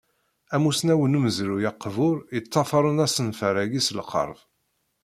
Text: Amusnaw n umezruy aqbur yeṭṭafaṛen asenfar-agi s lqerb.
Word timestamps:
Amusnaw 0.55 1.01
n 1.07 1.17
umezruy 1.17 1.63
aqbur 1.71 2.17
yeṭṭafaṛen 2.35 3.03
asenfar-agi 3.05 3.81
s 3.87 3.89
lqerb. 3.99 4.37